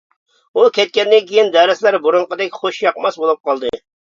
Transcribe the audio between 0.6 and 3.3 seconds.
كەتكەندىن كىيىن دەرسلەر بۇرۇنقىدەك خوش ياقماس